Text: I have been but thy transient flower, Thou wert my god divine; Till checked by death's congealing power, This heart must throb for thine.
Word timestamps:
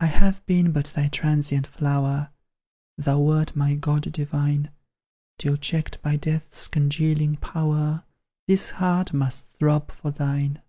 I 0.00 0.06
have 0.08 0.44
been 0.44 0.70
but 0.70 0.88
thy 0.94 1.08
transient 1.08 1.66
flower, 1.66 2.28
Thou 2.98 3.20
wert 3.20 3.56
my 3.56 3.74
god 3.74 4.12
divine; 4.12 4.70
Till 5.38 5.56
checked 5.56 6.02
by 6.02 6.16
death's 6.16 6.68
congealing 6.68 7.36
power, 7.38 8.04
This 8.46 8.68
heart 8.72 9.14
must 9.14 9.46
throb 9.46 9.90
for 9.92 10.10
thine. 10.10 10.60